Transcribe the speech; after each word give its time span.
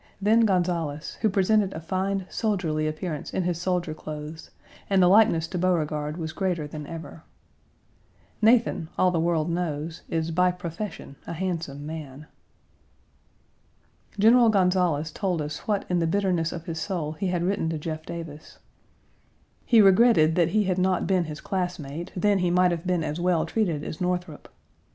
Then 0.19 0.45
Gonzales, 0.47 1.19
who 1.21 1.29
presented 1.29 1.73
a 1.75 1.79
fine, 1.79 2.25
soldierly 2.27 2.87
appearance 2.87 3.31
in 3.31 3.43
his 3.43 3.61
soldier 3.61 3.93
clothes, 3.93 4.49
and 4.89 4.99
the 4.99 5.07
likeness 5.07 5.45
to 5.49 5.59
Beauregard 5.59 6.17
was 6.17 6.33
greater 6.33 6.65
than 6.65 6.87
ever. 6.87 7.21
Nathan, 8.41 8.89
all 8.97 9.11
the 9.11 9.19
world 9.19 9.47
knows, 9.47 10.01
is 10.09 10.31
by 10.31 10.49
profession 10.53 11.17
a 11.27 11.33
handsome 11.33 11.85
man. 11.85 12.25
General 14.17 14.49
Gonzales 14.49 15.11
told 15.11 15.39
us 15.39 15.67
what 15.67 15.85
in 15.87 15.99
the 15.99 16.07
bitterness 16.07 16.51
of 16.51 16.65
his 16.65 16.81
soul 16.81 17.11
he 17.11 17.27
had 17.27 17.43
written 17.43 17.69
to 17.69 17.77
Jeff 17.77 18.03
Davis. 18.03 18.57
He 19.67 19.81
regretted 19.81 20.33
that 20.33 20.49
he 20.49 20.63
had 20.63 20.79
not 20.79 21.05
been 21.05 21.25
his 21.25 21.41
classmate; 21.41 22.11
then 22.15 22.39
he 22.39 22.49
might 22.49 22.71
have 22.71 22.87
been 22.87 23.03
as 23.03 23.19
well 23.19 23.45
treated 23.45 23.83
as 23.83 24.01
Northrop. 24.01 24.49